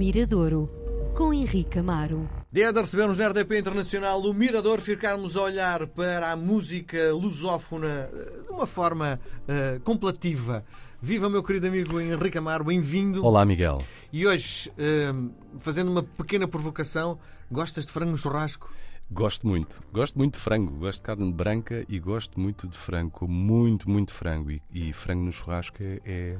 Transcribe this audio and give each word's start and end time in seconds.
Miradouro, 0.00 0.66
com 1.14 1.30
Henrique 1.30 1.78
Amaro. 1.78 2.26
Dia 2.50 2.72
de 2.72 2.80
recebermos 2.80 3.18
na 3.18 3.28
RDP 3.28 3.58
Internacional 3.58 4.18
o 4.22 4.32
Mirador, 4.32 4.80
ficarmos 4.80 5.36
a 5.36 5.42
olhar 5.42 5.86
para 5.88 6.32
a 6.32 6.36
música 6.36 7.12
lusófona 7.12 8.08
eh, 8.10 8.42
de 8.46 8.50
uma 8.50 8.66
forma 8.66 9.20
uh, 9.42 9.78
complativa. 9.80 10.64
Viva, 11.02 11.28
meu 11.28 11.42
querido 11.42 11.66
amigo 11.66 12.00
Henrique 12.00 12.38
Amaro, 12.38 12.64
bem-vindo. 12.64 13.22
Olá, 13.22 13.44
Miguel. 13.44 13.84
E 14.10 14.26
hoje, 14.26 14.70
uh, 14.70 15.30
fazendo 15.58 15.90
uma 15.90 16.02
pequena 16.02 16.48
provocação, 16.48 17.18
gostas 17.52 17.84
de 17.84 17.92
frango 17.92 18.12
no 18.12 18.16
churrasco? 18.16 18.72
Gosto 19.10 19.46
muito. 19.46 19.82
Gosto 19.92 20.16
muito 20.16 20.32
de 20.32 20.40
frango. 20.40 20.78
Gosto 20.78 21.00
de 21.00 21.02
carne 21.02 21.30
branca 21.30 21.84
e 21.86 21.98
gosto 21.98 22.40
muito 22.40 22.66
de 22.66 22.78
frango. 22.78 23.28
Muito, 23.28 23.90
muito 23.90 24.12
frango. 24.12 24.50
E, 24.50 24.62
e 24.72 24.94
frango 24.94 25.24
no 25.24 25.30
churrasco 25.30 25.76
é, 25.82 26.38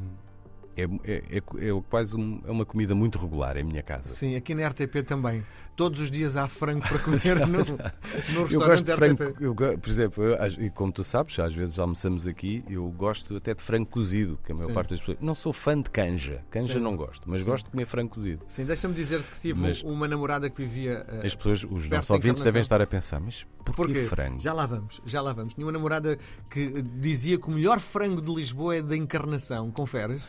é 0.80 0.88
é, 1.04 1.22
é, 1.30 1.68
é, 1.68 1.82
quase 1.88 2.16
um, 2.16 2.40
é 2.46 2.50
uma 2.50 2.64
comida 2.64 2.94
muito 2.94 3.18
regular 3.18 3.56
em 3.56 3.64
minha 3.64 3.82
casa. 3.82 4.08
Sim, 4.08 4.36
aqui 4.36 4.54
na 4.54 4.66
RTP 4.68 5.04
também. 5.06 5.44
Todos 5.76 6.00
os 6.00 6.10
dias 6.10 6.36
há 6.36 6.46
frango 6.46 6.86
para 6.86 6.98
comer 7.00 7.46
no, 7.46 7.58
no 7.58 7.62
restaurante 7.62 8.52
eu 8.52 8.60
gosto 8.60 8.84
de 8.84 8.94
frango, 8.94 9.22
eu, 9.40 9.54
por 9.54 9.88
exemplo, 9.88 10.24
eu, 10.24 10.66
e 10.66 10.68
como 10.68 10.92
tu 10.92 11.02
sabes, 11.02 11.38
às 11.38 11.54
vezes 11.54 11.78
almoçamos 11.78 12.26
aqui, 12.26 12.62
eu 12.68 12.84
gosto 12.90 13.36
até 13.36 13.54
de 13.54 13.62
frango 13.62 13.86
cozido, 13.86 14.38
que 14.44 14.52
a 14.52 14.54
maior 14.54 14.66
Sim. 14.66 14.74
parte 14.74 14.90
das 14.90 15.00
pessoas. 15.00 15.18
Não 15.20 15.34
sou 15.34 15.52
fã 15.54 15.80
de 15.80 15.88
canja, 15.88 16.44
canja 16.50 16.74
Sim. 16.74 16.80
não 16.80 16.96
gosto, 16.96 17.22
mas 17.24 17.42
Sim. 17.42 17.50
gosto 17.50 17.64
de 17.66 17.70
comer 17.70 17.86
frango 17.86 18.10
cozido. 18.10 18.44
Sim, 18.46 18.64
deixa-me 18.64 18.94
dizer 18.94 19.22
que 19.22 19.40
tive 19.40 19.58
mas, 19.58 19.82
uma 19.82 20.06
namorada 20.06 20.50
que 20.50 20.60
vivia. 20.62 21.06
Uh, 21.08 21.26
as 21.26 21.34
pessoas, 21.34 21.64
os 21.64 21.88
nossos 21.88 22.10
ouvintes 22.10 22.42
devem 22.42 22.60
estar 22.60 22.80
a 22.82 22.86
pensar, 22.86 23.20
mas 23.20 23.46
porquê, 23.64 23.72
porquê 23.74 24.02
frango? 24.04 24.40
Já 24.40 24.52
lá 24.52 24.66
vamos, 24.66 25.00
já 25.06 25.22
lá 25.22 25.32
vamos. 25.32 25.54
Tinha 25.54 25.64
uma 25.64 25.72
namorada 25.72 26.18
que 26.50 26.82
dizia 26.82 27.38
que 27.38 27.48
o 27.48 27.50
melhor 27.50 27.80
frango 27.80 28.20
de 28.20 28.34
Lisboa 28.34 28.76
é 28.76 28.82
da 28.82 28.96
encarnação, 28.96 29.70
conferes? 29.70 30.28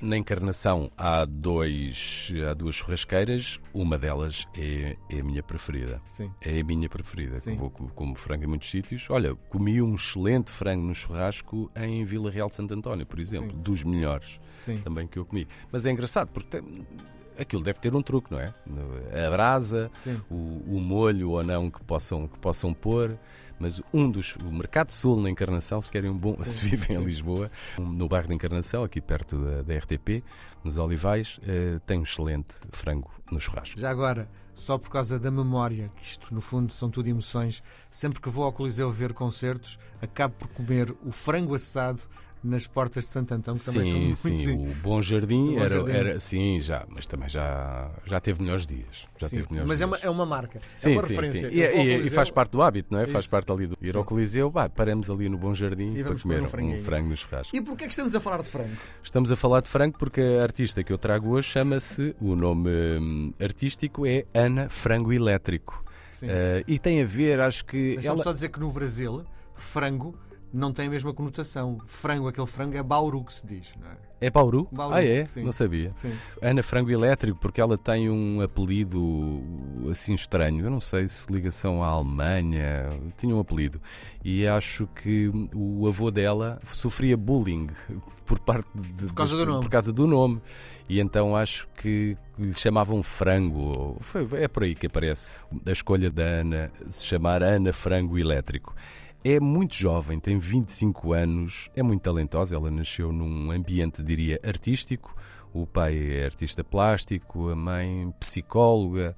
Na 0.00 0.16
encarnação 0.16 0.90
há, 0.96 1.24
dois, 1.24 2.32
há 2.50 2.54
duas 2.54 2.74
churrasqueiras, 2.74 3.60
uma 3.72 3.96
delas 3.96 4.46
é, 4.56 4.96
é 5.08 5.20
a 5.20 5.24
minha 5.24 5.42
preferida. 5.42 6.02
Sim. 6.04 6.30
É 6.40 6.60
a 6.60 6.64
minha 6.64 6.88
preferida, 6.88 7.38
Sim. 7.38 7.56
vou 7.56 7.70
como 7.70 8.14
frango 8.14 8.44
em 8.44 8.46
muitos 8.46 8.70
sítios. 8.70 9.08
Olha, 9.08 9.34
comi 9.48 9.80
um 9.80 9.94
excelente 9.94 10.50
frango 10.50 10.86
no 10.86 10.94
churrasco 10.94 11.70
em 11.76 12.04
Vila 12.04 12.30
Real 12.30 12.48
de 12.48 12.56
Santo 12.56 12.74
António, 12.74 13.06
por 13.06 13.18
exemplo, 13.18 13.52
Sim. 13.52 13.62
dos 13.62 13.84
melhores 13.84 14.40
também 14.82 15.06
que 15.06 15.18
eu 15.18 15.24
comi. 15.24 15.46
Mas 15.70 15.86
é 15.86 15.90
engraçado 15.90 16.28
porque 16.28 16.60
tem, 16.60 16.86
aquilo 17.38 17.62
deve 17.62 17.78
ter 17.80 17.94
um 17.94 18.02
truque, 18.02 18.32
não 18.32 18.40
é? 18.40 18.54
A 19.26 19.30
brasa, 19.30 19.90
o, 20.30 20.62
o, 20.66 20.80
molho 20.80 21.30
ou 21.30 21.42
não 21.42 21.70
que 21.70 21.82
possam, 21.84 22.28
que 22.28 22.38
possam 22.38 22.72
pôr 22.72 23.18
mas 23.58 23.80
um 23.92 24.10
dos. 24.10 24.36
O 24.36 24.50
Mercado 24.50 24.90
Sul 24.90 25.20
na 25.20 25.30
Encarnação, 25.30 25.80
se 25.80 25.90
querem 25.90 26.10
um 26.10 26.16
bom. 26.16 26.36
Sim, 26.38 26.44
se 26.44 26.66
vivem 26.66 26.96
em 26.96 27.04
Lisboa, 27.04 27.50
no 27.78 28.08
bairro 28.08 28.28
da 28.28 28.34
Encarnação, 28.34 28.82
aqui 28.82 29.00
perto 29.00 29.38
da, 29.38 29.62
da 29.62 29.78
RTP, 29.78 30.22
nos 30.62 30.76
Olivais, 30.76 31.38
uh, 31.38 31.80
tem 31.80 31.98
um 31.98 32.02
excelente 32.02 32.56
frango 32.72 33.10
no 33.30 33.40
churrasco. 33.40 33.78
Já 33.78 33.90
agora, 33.90 34.28
só 34.54 34.78
por 34.78 34.90
causa 34.90 35.18
da 35.18 35.30
memória, 35.30 35.90
que 35.96 36.04
isto 36.04 36.34
no 36.34 36.40
fundo 36.40 36.72
são 36.72 36.90
tudo 36.90 37.08
emoções, 37.08 37.62
sempre 37.90 38.20
que 38.20 38.28
vou 38.28 38.44
ao 38.44 38.52
Coliseu 38.52 38.90
ver 38.90 39.12
concertos, 39.12 39.78
acabo 40.00 40.34
por 40.34 40.48
comer 40.48 40.94
o 41.04 41.12
frango 41.12 41.54
assado 41.54 42.02
nas 42.44 42.66
portas 42.66 43.06
de 43.06 43.10
Santo 43.10 43.32
Antão, 43.32 43.54
que 43.54 43.60
sim, 43.60 43.72
também 43.72 44.14
são 44.14 44.30
muito 44.30 44.44
sim. 44.44 44.70
O 44.70 44.74
Bom 44.74 45.00
Jardim, 45.00 45.48
o 45.48 45.54
Bom 45.54 45.60
era, 45.60 45.68
Jardim. 45.68 45.90
era, 45.90 46.20
sim, 46.20 46.60
já, 46.60 46.86
mas 46.88 47.06
também 47.06 47.28
já, 47.28 47.90
já 48.04 48.20
teve 48.20 48.42
melhores 48.42 48.66
dias. 48.66 49.08
Já 49.18 49.28
sim, 49.28 49.36
teve 49.36 49.48
melhores 49.50 49.68
mas 49.68 49.78
dias. 49.78 49.80
É, 49.80 49.86
uma, 49.86 49.96
é 49.96 50.10
uma 50.10 50.26
marca, 50.26 50.60
sim, 50.74 50.90
é 50.90 50.92
uma 50.92 51.02
sim, 51.02 51.08
referência. 51.08 51.48
Sim. 51.48 51.56
E, 51.56 51.60
e, 51.60 52.06
e, 52.06 52.10
faz 52.10 52.30
parte 52.30 52.50
do 52.50 52.60
hábito, 52.60 52.92
não 52.92 53.00
é? 53.00 53.04
Isso. 53.04 53.12
Faz 53.12 53.26
parte 53.26 53.50
ali 53.50 53.66
do 53.66 53.78
ir 53.80 53.96
ao 53.96 54.04
Coliseu, 54.04 54.50
bah, 54.50 54.68
paramos 54.68 55.08
ali 55.08 55.28
no 55.28 55.38
Bom 55.38 55.54
Jardim 55.54 55.94
para 56.02 56.14
comer 56.14 56.42
um, 56.42 56.44
um, 56.44 56.82
frango 56.82 57.08
no 57.08 57.16
churrasco. 57.16 57.56
E 57.56 57.62
porquê 57.62 57.84
é 57.84 57.86
que 57.86 57.92
estamos 57.94 58.14
a 58.14 58.20
falar 58.20 58.42
de 58.42 58.48
frango? 58.48 58.76
Estamos 59.02 59.32
a 59.32 59.36
falar 59.36 59.60
de 59.62 59.70
frango 59.70 59.98
porque 59.98 60.20
a 60.20 60.42
artista 60.42 60.84
que 60.84 60.92
eu 60.92 60.98
trago 60.98 61.30
hoje 61.30 61.48
chama-se, 61.48 62.14
o 62.20 62.36
nome 62.36 62.70
hum, 62.70 63.32
artístico 63.40 64.04
é 64.04 64.26
Ana 64.34 64.68
Frango 64.68 65.12
Elétrico. 65.12 65.82
Uh, 66.22 66.64
e 66.66 66.78
tem 66.78 67.02
a 67.02 67.04
ver, 67.04 67.40
acho 67.40 67.64
que. 67.64 67.94
Deixa-me 67.94 68.16
ela... 68.16 68.24
só 68.24 68.32
dizer 68.32 68.48
que 68.48 68.60
no 68.60 68.70
Brasil, 68.70 69.24
frango 69.54 70.16
não 70.54 70.72
tem 70.72 70.86
a 70.86 70.90
mesma 70.90 71.12
conotação. 71.12 71.78
Frango, 71.86 72.28
aquele 72.28 72.46
frango 72.46 72.76
é 72.76 72.82
Bauru 72.82 73.24
que 73.24 73.34
se 73.34 73.44
diz, 73.44 73.74
não 73.80 73.90
é? 73.90 73.96
É 74.20 74.30
Bauru? 74.30 74.68
Bauru 74.70 74.94
ah, 74.94 75.04
é? 75.04 75.24
Sim. 75.24 75.42
Não 75.42 75.52
sabia. 75.52 75.90
Sim. 75.96 76.12
Ana 76.40 76.62
Frango 76.62 76.90
Elétrico, 76.90 77.38
porque 77.38 77.60
ela 77.60 77.76
tem 77.76 78.08
um 78.08 78.40
apelido 78.40 79.42
assim 79.90 80.14
estranho. 80.14 80.64
Eu 80.64 80.70
não 80.70 80.80
sei 80.80 81.08
se 81.08 81.30
ligação 81.30 81.82
à 81.82 81.88
Alemanha. 81.88 82.98
Tinha 83.18 83.34
um 83.34 83.40
apelido. 83.40 83.80
E 84.24 84.46
acho 84.46 84.86
que 84.86 85.28
o 85.52 85.86
avô 85.88 86.10
dela 86.10 86.60
sofria 86.64 87.16
bullying 87.16 87.66
por 88.24 88.38
parte 88.38 88.70
de, 88.74 89.06
por 89.06 89.14
causa, 89.14 89.36
do, 89.36 89.44
nome. 89.44 89.60
Por 89.60 89.70
causa 89.70 89.92
do 89.92 90.06
nome. 90.06 90.40
E 90.88 91.00
então 91.00 91.34
acho 91.34 91.68
que 91.74 92.16
lhe 92.38 92.54
chamavam 92.54 93.02
frango. 93.02 93.96
Foi, 94.00 94.26
é 94.40 94.48
por 94.48 94.62
aí 94.62 94.74
que 94.74 94.86
aparece 94.86 95.28
a 95.66 95.72
escolha 95.72 96.10
da 96.10 96.22
Ana 96.22 96.70
se 96.88 97.04
chamar 97.04 97.42
Ana 97.42 97.72
Frango 97.72 98.16
Elétrico. 98.18 98.74
É 99.26 99.40
muito 99.40 99.74
jovem, 99.74 100.20
tem 100.20 100.38
25 100.38 101.14
anos, 101.14 101.70
é 101.74 101.82
muito 101.82 102.02
talentosa. 102.02 102.54
Ela 102.54 102.70
nasceu 102.70 103.10
num 103.10 103.50
ambiente, 103.50 104.02
diria, 104.02 104.38
artístico. 104.44 105.16
O 105.50 105.66
pai 105.66 106.18
é 106.18 106.26
artista 106.26 106.62
plástico, 106.62 107.48
a 107.48 107.56
mãe 107.56 108.12
psicóloga. 108.20 109.16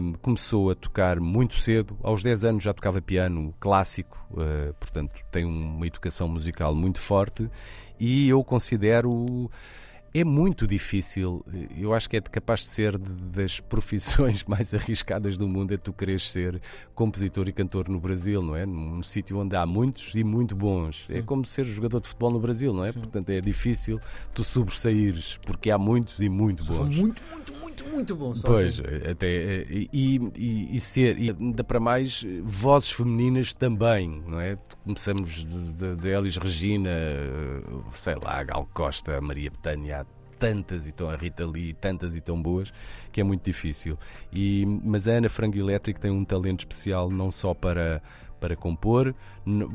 Um, 0.00 0.14
começou 0.14 0.70
a 0.70 0.74
tocar 0.74 1.20
muito 1.20 1.60
cedo, 1.60 1.98
aos 2.02 2.22
10 2.22 2.44
anos 2.44 2.64
já 2.64 2.72
tocava 2.72 3.02
piano 3.02 3.52
clássico, 3.60 4.16
uh, 4.30 4.72
portanto 4.74 5.12
tem 5.30 5.44
uma 5.44 5.84
educação 5.84 6.28
musical 6.28 6.72
muito 6.72 7.00
forte 7.00 7.50
e 7.98 8.28
eu 8.28 8.44
considero 8.44 9.50
é 10.20 10.24
muito 10.24 10.66
difícil. 10.66 11.44
Eu 11.76 11.92
acho 11.92 12.08
que 12.08 12.16
é 12.16 12.20
capaz 12.20 12.60
de 12.60 12.70
ser 12.70 12.96
das 12.96 13.60
profissões 13.60 14.44
mais 14.44 14.72
arriscadas 14.72 15.36
do 15.36 15.46
mundo 15.46 15.74
é 15.74 15.76
tu 15.76 15.92
queres 15.92 16.30
ser 16.30 16.60
compositor 16.94 17.48
e 17.48 17.52
cantor 17.52 17.88
no 17.88 18.00
Brasil, 18.00 18.42
não 18.42 18.56
é? 18.56 18.64
Num 18.64 19.02
sítio 19.02 19.38
onde 19.38 19.54
há 19.54 19.66
muitos 19.66 20.14
e 20.14 20.24
muito 20.24 20.56
bons. 20.56 21.04
É 21.10 21.14
Sim. 21.14 21.18
É 21.18 21.22
como 21.22 21.44
ser 21.44 21.66
jogador 21.66 22.00
de 22.00 22.08
futebol 22.08 22.30
no 22.30 22.40
Brasil, 22.40 22.72
não 22.72 22.84
é? 22.84 22.92
Sim. 22.92 23.00
Portanto, 23.00 23.28
é 23.28 23.40
difícil 23.42 24.00
tu 24.32 24.42
sobressaíres 24.42 25.38
porque 25.44 25.70
há 25.70 25.76
muitos 25.76 26.18
e 26.18 26.30
muito 26.30 26.64
bons. 26.64 26.76
São 26.76 26.86
muito, 26.86 27.22
muito, 27.30 27.54
muito, 27.60 27.88
muito 27.88 28.16
bons. 28.16 28.40
Pois, 28.40 28.80
até 28.80 29.66
e, 29.68 29.88
e, 29.92 30.76
e, 30.76 30.80
ser, 30.80 31.18
e 31.18 31.30
ainda 31.30 31.62
para 31.62 31.78
mais, 31.78 32.24
vozes 32.42 32.90
femininas 32.90 33.52
também, 33.52 34.22
não 34.26 34.40
é? 34.40 34.56
Começamos 34.82 35.44
de, 35.44 35.74
de, 35.74 35.96
de 35.96 36.08
Elis 36.08 36.38
Regina, 36.38 36.90
sei 37.92 38.14
lá, 38.14 38.42
Gal 38.42 38.66
Costa, 38.72 39.20
Maria 39.20 39.50
Betânia, 39.50 40.05
tantas 40.38 40.86
e 40.86 40.92
tão 40.92 41.10
a 41.10 41.16
Rita 41.16 41.46
Lee, 41.46 41.72
tantas 41.72 42.16
e 42.16 42.20
tão 42.20 42.40
boas, 42.40 42.72
que 43.10 43.20
é 43.20 43.24
muito 43.24 43.44
difícil. 43.44 43.98
E, 44.32 44.64
mas 44.84 45.08
a 45.08 45.12
Ana 45.12 45.28
Frango 45.28 45.58
Elétrico 45.58 46.00
tem 46.00 46.10
um 46.10 46.24
talento 46.24 46.60
especial 46.60 47.10
não 47.10 47.30
só 47.30 47.54
para 47.54 48.02
para 48.40 48.54
compor, 48.54 49.14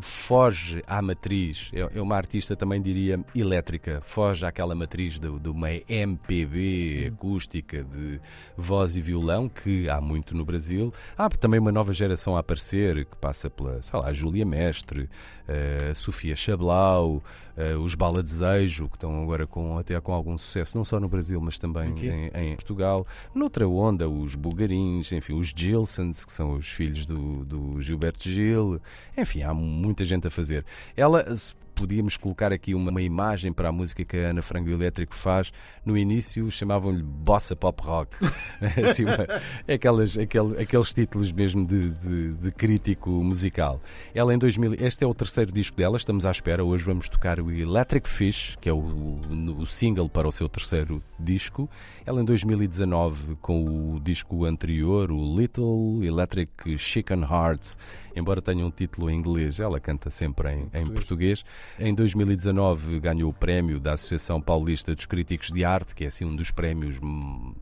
foge 0.01 0.83
à 0.87 1.01
matriz, 1.01 1.71
é, 1.73 1.97
é 1.97 2.01
uma 2.01 2.15
artista 2.15 2.55
também 2.55 2.81
diria 2.81 3.19
elétrica, 3.35 4.01
foge 4.05 4.45
àquela 4.45 4.75
matriz 4.75 5.19
de, 5.19 5.39
de 5.39 5.49
uma 5.49 5.69
MPB 5.89 7.11
acústica 7.13 7.83
de 7.83 8.19
voz 8.55 8.95
e 8.95 9.01
violão, 9.01 9.49
que 9.49 9.89
há 9.89 9.99
muito 9.99 10.35
no 10.35 10.45
Brasil. 10.45 10.93
Há 11.17 11.29
também 11.29 11.59
uma 11.59 11.71
nova 11.71 11.93
geração 11.93 12.35
a 12.35 12.39
aparecer, 12.39 13.05
que 13.05 13.15
passa 13.17 13.49
pela, 13.49 13.81
sei 13.81 13.99
lá, 13.99 14.13
Júlia 14.13 14.45
Mestre, 14.45 15.09
eh, 15.47 15.93
Sofia 15.93 16.35
Chablau, 16.35 17.23
uh, 17.57 17.79
os 17.79 17.95
Bala 17.95 18.21
Desejo, 18.21 18.87
que 18.87 18.95
estão 18.95 19.21
agora 19.23 19.45
com, 19.47 19.77
até 19.77 19.99
com 19.99 20.13
algum 20.13 20.37
sucesso, 20.37 20.77
não 20.77 20.85
só 20.85 20.99
no 20.99 21.07
Brasil, 21.07 21.39
mas 21.41 21.57
também 21.57 21.93
em, 21.99 22.31
em, 22.33 22.55
Portugal. 22.55 23.05
Noutra 23.33 23.67
onda, 23.67 24.09
os 24.09 24.35
Bugarins, 24.35 25.11
enfim, 25.11 25.33
os 25.33 25.53
Gilsons, 25.55 26.25
que 26.25 26.31
são 26.31 26.55
os 26.55 26.67
filhos 26.67 27.05
do, 27.05 27.45
do 27.45 27.81
Gilberto 27.81 28.29
Gil. 28.29 28.81
Enfim, 29.17 29.43
há 29.43 29.53
muita 29.53 30.05
gente 30.05 30.27
a 30.27 30.29
fazer. 30.29 30.65
Ela 30.95 31.25
podíamos 31.73 32.17
colocar 32.17 32.51
aqui 32.51 32.75
uma, 32.75 32.91
uma, 32.91 33.01
imagem 33.01 33.51
para 33.51 33.69
a 33.69 33.71
música 33.71 34.03
que 34.05 34.17
a 34.17 34.29
Ana 34.29 34.41
Frango 34.41 34.69
Elétrico 34.69 35.15
faz. 35.15 35.51
No 35.85 35.97
início 35.97 36.49
chamavam-lhe 36.51 37.03
bossa 37.03 37.55
pop 37.55 37.81
rock. 37.83 38.15
assim, 38.85 39.03
uma, 39.05 39.27
aquelas, 39.73 40.17
aquele, 40.17 40.61
aqueles 40.61 40.93
títulos 40.93 41.31
mesmo 41.31 41.65
de, 41.65 41.91
de, 41.91 42.33
de, 42.33 42.51
crítico 42.51 43.09
musical. 43.09 43.81
Ela 44.13 44.33
em 44.33 44.37
2000, 44.37 44.75
este 44.79 45.03
é 45.03 45.07
o 45.07 45.13
terceiro 45.13 45.51
disco 45.51 45.77
dela, 45.77 45.97
estamos 45.97 46.25
à 46.25 46.31
espera. 46.31 46.63
Hoje 46.63 46.83
vamos 46.83 47.07
tocar 47.07 47.39
o 47.39 47.51
Electric 47.51 48.07
Fish, 48.07 48.57
que 48.59 48.69
é 48.69 48.73
o, 48.73 48.77
o, 48.77 49.57
o 49.59 49.65
single 49.65 50.09
para 50.09 50.27
o 50.27 50.31
seu 50.31 50.47
terceiro 50.47 51.01
disco. 51.19 51.69
Ela 52.05 52.21
em 52.21 52.25
2019, 52.25 53.35
com 53.41 53.95
o 53.95 53.99
disco 53.99 54.45
anterior, 54.45 55.11
o 55.11 55.37
Little 55.37 56.03
Electric 56.03 56.77
Chicken 56.77 57.21
Heart, 57.21 57.75
embora 58.15 58.41
tenha 58.41 58.65
um 58.65 58.71
título 58.71 59.09
em 59.09 59.17
inglês, 59.17 59.59
ela 59.59 59.79
canta 59.79 60.09
sempre 60.09 60.51
em, 60.51 60.69
em 60.73 60.85
português. 60.87 61.43
Em 61.79 61.93
2019 61.93 62.99
ganhou 62.99 63.29
o 63.29 63.33
prémio 63.33 63.79
da 63.79 63.93
Associação 63.93 64.41
Paulista 64.41 64.93
dos 64.93 65.05
Críticos 65.05 65.51
de 65.51 65.65
Arte, 65.65 65.95
que 65.95 66.03
é 66.03 66.07
assim 66.07 66.25
um 66.25 66.35
dos 66.35 66.51
prémios, 66.51 66.99
hum, 67.01 67.53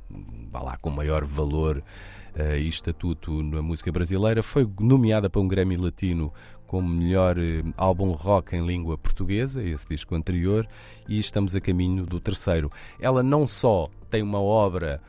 vá 0.52 0.62
lá, 0.62 0.78
com 0.78 0.90
maior 0.90 1.24
valor 1.24 1.84
uh, 2.36 2.56
e 2.58 2.68
estatuto 2.68 3.42
na 3.44 3.62
música 3.62 3.92
brasileira. 3.92 4.44
Foi 4.44 4.70
nomeada 4.80 5.30
para 5.30 5.42
um 5.42 5.48
Grammy 5.48 5.78
Latino 5.78 6.34
como 6.68 6.88
melhor 6.88 7.38
uh, 7.38 7.74
álbum 7.78 8.12
rock 8.12 8.56
em 8.56 8.66
língua 8.66 8.98
portuguesa, 8.98 9.64
esse 9.64 9.88
disco 9.88 10.16
anterior, 10.16 10.68
e 11.08 11.18
estamos 11.18 11.56
a 11.56 11.62
caminho 11.62 12.06
do 12.06 12.20
terceiro. 12.20 12.70
Ela 13.00 13.24
não 13.24 13.48
só 13.48 13.88
tem 14.10 14.22
uma 14.22 14.42
obra 14.42 15.02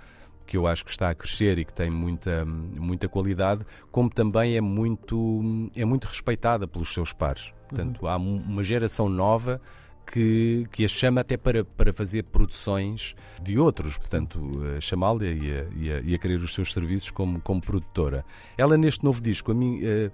que 0.51 0.57
eu 0.57 0.67
acho 0.67 0.85
que 0.85 0.91
está 0.91 1.11
a 1.11 1.15
crescer 1.15 1.61
e 1.61 1.65
que 1.65 1.73
tem 1.73 1.89
muita, 1.89 2.45
muita 2.45 3.09
qualidade, 3.09 3.65
como 3.93 4.11
também 4.11 4.57
é 4.57 4.61
muito, 4.61 5.71
é 5.77 5.85
muito 5.85 6.07
respeitada 6.07 6.67
pelos 6.67 6.93
seus 6.93 7.13
pares. 7.13 7.55
Portanto, 7.69 8.03
uhum. 8.03 8.09
há 8.09 8.17
uma 8.17 8.65
geração 8.65 9.09
nova 9.09 9.61
que, 10.05 10.67
que 10.73 10.85
a 10.85 10.89
chama 10.89 11.21
até 11.21 11.37
para, 11.37 11.65
para 11.65 11.93
fazer 11.93 12.25
produções 12.25 13.15
de 13.41 13.61
outros, 13.61 13.97
portanto, 13.97 14.41
a 14.77 14.81
chamá-la 14.81 15.25
e, 15.25 16.03
e, 16.05 16.15
a, 16.17 16.19
querer 16.19 16.41
os 16.41 16.53
seus 16.53 16.73
serviços 16.73 17.13
como, 17.13 17.41
como 17.41 17.61
produtora. 17.61 18.25
Ela, 18.59 18.77
neste 18.77 19.05
novo 19.05 19.23
disco, 19.23 19.53
a 19.53 19.55
mim. 19.55 19.79
Uh, 19.85 20.11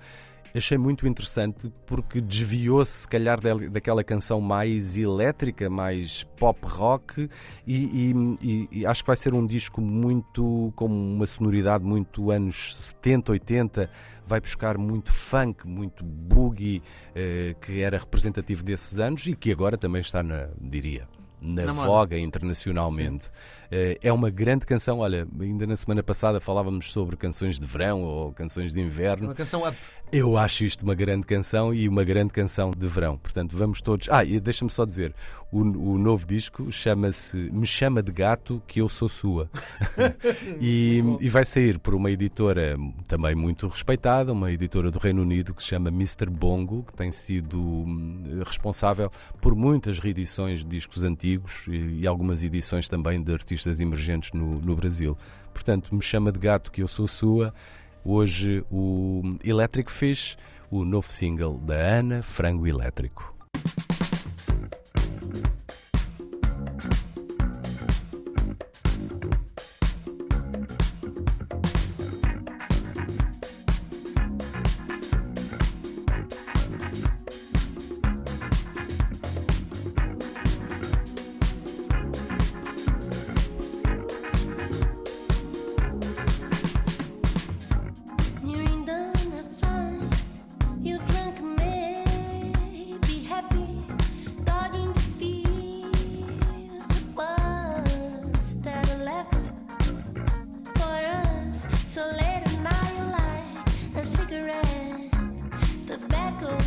achei 0.56 0.78
muito 0.78 1.06
interessante 1.06 1.70
porque 1.86 2.20
desviou-se, 2.20 3.02
se 3.02 3.08
calhar, 3.08 3.38
daquela 3.70 4.02
canção 4.02 4.40
mais 4.40 4.96
elétrica, 4.96 5.68
mais 5.68 6.24
pop 6.38 6.58
rock, 6.64 7.28
e, 7.66 8.12
e, 8.42 8.68
e, 8.72 8.86
acho 8.86 9.02
que 9.02 9.06
vai 9.06 9.16
ser 9.16 9.34
um 9.34 9.46
disco 9.46 9.80
muito 9.80 10.72
com 10.74 10.86
uma 10.86 11.26
sonoridade 11.26 11.84
muito 11.84 12.30
anos 12.30 12.76
70, 12.76 13.32
80. 13.32 13.90
Vai 14.26 14.40
buscar 14.40 14.76
muito 14.76 15.12
funk, 15.12 15.66
muito 15.66 16.04
boogie, 16.04 16.82
eh, 17.14 17.54
que 17.60 17.80
era 17.80 17.96
representativo 17.96 18.64
desses 18.64 18.98
anos 18.98 19.24
e 19.26 19.36
que 19.36 19.52
agora 19.52 19.76
também 19.76 20.00
está 20.00 20.20
na, 20.20 20.48
diria, 20.60 21.06
na, 21.40 21.66
na 21.66 21.72
voga 21.72 22.18
internacionalmente. 22.18 23.28
Uh, 23.66 23.98
é 24.02 24.12
uma 24.12 24.30
grande 24.30 24.64
canção. 24.64 25.00
Olha, 25.00 25.26
ainda 25.40 25.66
na 25.66 25.76
semana 25.76 26.02
passada 26.02 26.40
falávamos 26.40 26.92
sobre 26.92 27.16
canções 27.16 27.58
de 27.58 27.66
verão 27.66 28.02
ou 28.02 28.32
canções 28.32 28.72
de 28.72 28.80
inverno. 28.80 29.26
Uma 29.26 29.34
canção 29.34 29.66
up. 29.66 29.76
Eu 30.12 30.38
acho 30.38 30.64
isto 30.64 30.82
uma 30.82 30.94
grande 30.94 31.26
canção 31.26 31.74
e 31.74 31.88
uma 31.88 32.04
grande 32.04 32.32
canção 32.32 32.70
de 32.70 32.86
verão. 32.86 33.18
Portanto, 33.18 33.56
vamos 33.56 33.80
todos. 33.80 34.08
Ah, 34.08 34.24
e 34.24 34.38
deixa-me 34.38 34.70
só 34.70 34.84
dizer: 34.84 35.12
o, 35.50 35.62
o 35.62 35.98
novo 35.98 36.24
disco 36.24 36.70
chama-se 36.70 37.36
Me 37.36 37.66
Chama 37.66 38.00
de 38.04 38.12
Gato 38.12 38.62
Que 38.68 38.80
Eu 38.80 38.88
Sou 38.88 39.08
Sua. 39.08 39.50
e, 40.60 41.02
e, 41.20 41.28
vai 41.28 41.44
sair 41.44 41.80
por 41.80 41.92
uma 41.92 42.08
editora 42.08 42.76
também 43.08 43.34
muito 43.34 43.66
respeitada, 43.66 44.32
uma 44.32 44.52
editora 44.52 44.92
do 44.92 44.98
Reino 45.00 45.22
Unido 45.22 45.52
que 45.52 45.60
se 45.60 45.70
chama 45.70 45.88
Mr. 45.88 46.30
Bongo, 46.30 46.84
que 46.84 46.92
tem 46.92 47.10
sido 47.10 47.60
hum, 47.60 48.22
responsável 48.46 49.10
por 49.40 49.56
muitas 49.56 49.98
reedições 49.98 50.60
de 50.60 50.66
discos 50.66 51.02
antigos 51.02 51.25
e, 51.34 52.00
e 52.00 52.06
algumas 52.06 52.44
edições 52.44 52.88
também 52.88 53.22
de 53.22 53.32
artistas 53.32 53.80
emergentes 53.80 54.32
no, 54.32 54.60
no 54.60 54.76
Brasil. 54.76 55.16
Portanto, 55.52 55.94
Me 55.94 56.02
Chama 56.02 56.30
de 56.30 56.38
Gato 56.38 56.70
Que 56.70 56.82
Eu 56.82 56.88
Sou 56.88 57.06
Sua. 57.06 57.52
Hoje 58.04 58.64
o 58.70 59.36
Electric 59.42 59.90
Fish, 59.90 60.36
o 60.70 60.84
novo 60.84 61.10
single 61.10 61.58
da 61.58 61.74
Ana 61.74 62.22
Frango 62.22 62.66
Elétrico. 62.66 63.34